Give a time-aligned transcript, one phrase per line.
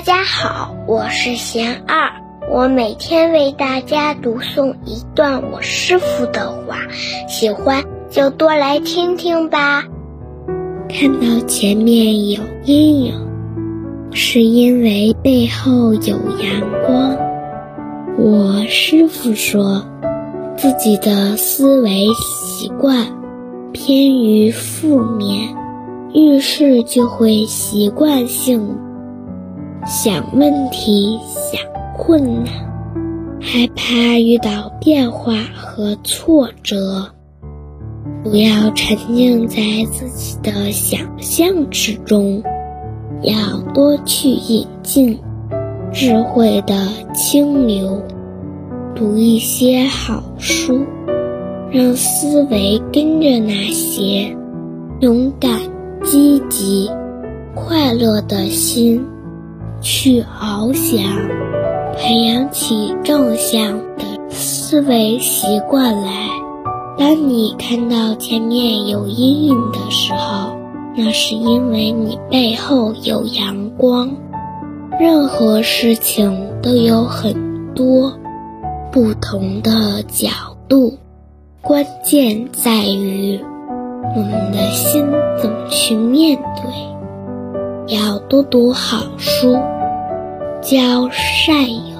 [0.00, 2.10] 大家好，我是贤二，
[2.50, 6.78] 我每天为大家读诵一段我师傅的话，
[7.28, 9.84] 喜欢就多来听听吧。
[10.88, 13.14] 看到前面有阴影，
[14.10, 17.18] 是因为背后有阳光。
[18.16, 19.84] 我师傅说，
[20.56, 23.06] 自己的思维习惯
[23.72, 25.54] 偏于负面，
[26.14, 28.78] 遇事就会习惯性
[29.90, 31.60] 想问题、想
[31.98, 32.54] 困难，
[33.40, 37.10] 害怕遇到变化和挫折。
[38.22, 39.56] 不要沉浸在
[39.90, 42.40] 自己的想象之中，
[43.22, 45.18] 要多去引进
[45.92, 48.00] 智慧的清流，
[48.94, 50.86] 读一些好书，
[51.72, 54.36] 让思维跟着那些
[55.00, 55.50] 勇敢、
[56.04, 56.88] 积极、
[57.56, 59.04] 快乐的心
[59.80, 61.02] 去翱翔，
[61.96, 66.28] 培养起正向的思维习惯来。
[66.98, 70.56] 当你看到前面有阴影的时候，
[70.96, 74.10] 那是因为你背后有阳光。
[74.98, 78.12] 任何事情都有很多
[78.92, 80.28] 不同的角
[80.68, 80.98] 度，
[81.62, 83.40] 关键在于
[84.14, 85.06] 我们的心
[85.40, 86.89] 怎么去面对。
[87.90, 89.58] 要多读好书，
[90.62, 91.98] 交善友，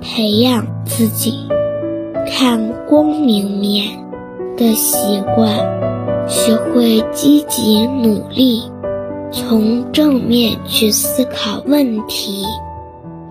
[0.00, 1.48] 培养自己。
[2.28, 3.88] 看光明面
[4.56, 5.48] 的习惯，
[6.28, 8.70] 学会积极努力，
[9.32, 12.44] 从正面去思考问题。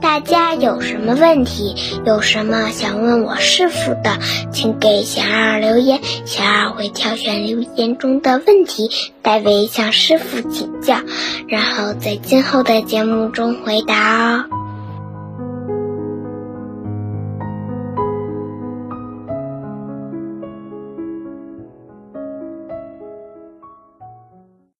[0.08, 4.18] 大家有什么问题，有什么想问我师傅的，
[4.54, 8.90] 请给小二留言，小二会挑选留言中的问题，
[9.22, 11.02] 代为向师傅请教，
[11.50, 14.57] 然后在今后的节目中回答哦。